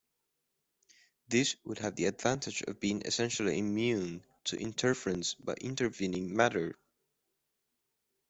These 1.27 1.57
would 1.63 1.77
have 1.77 1.95
the 1.95 2.05
advantage 2.05 2.63
of 2.63 2.79
being 2.79 3.03
essentially 3.03 3.59
immune 3.59 4.25
to 4.45 4.57
interference 4.57 5.35
by 5.35 5.53
intervening 5.61 6.35
matter. 6.35 6.73